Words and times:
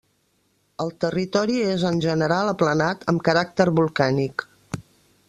El 0.85 0.93
territori 1.03 1.59
és 1.75 1.85
en 1.91 2.01
general 2.07 2.51
aplanat 2.53 3.07
amb 3.13 3.25
caràcter 3.29 3.69
volcànic. 3.81 4.49